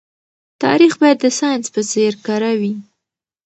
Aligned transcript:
تاريخ 0.63 0.93
بايد 1.01 1.17
د 1.21 1.25
ساينس 1.39 1.65
په 1.75 1.81
څېر 1.91 2.13
کره 2.25 2.51
وي. 2.59 2.73